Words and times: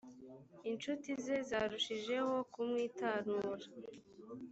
incuti 0.69 1.09
ze 1.23 1.35
zarushijeho 1.49 2.33
kumwitarura 2.53 3.65